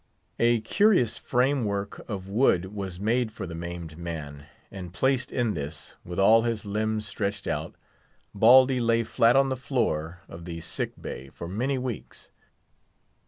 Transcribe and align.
A 0.39 0.61
curious 0.61 1.19
frame 1.19 1.63
work 1.63 2.03
of 2.09 2.27
wood 2.27 2.73
was 2.73 2.99
made 2.99 3.31
for 3.31 3.45
the 3.45 3.53
maimed 3.53 3.99
man; 3.99 4.47
and 4.71 4.91
placed 4.91 5.31
in 5.31 5.53
this, 5.53 5.95
with 6.03 6.19
all 6.19 6.41
his 6.41 6.65
limbs 6.65 7.07
stretched 7.07 7.45
out, 7.45 7.75
Baldy 8.33 8.79
lay 8.79 9.03
flat 9.03 9.35
on 9.35 9.49
the 9.49 9.55
floor 9.57 10.21
of 10.27 10.45
the 10.45 10.59
Sick 10.59 10.99
bay, 10.99 11.29
for 11.29 11.47
many 11.47 11.77
weeks. 11.77 12.31